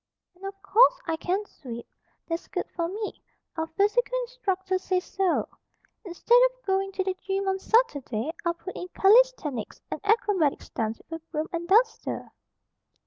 [0.33, 1.87] "And, of course, I can sweep.
[2.27, 3.21] That's good for me.
[3.55, 5.47] Our physical instructor says so.
[6.03, 11.01] Instead of going to the gym on Saturday, I'll put in calisthenics and acrobatic stunts
[11.11, 12.31] with a broom and duster."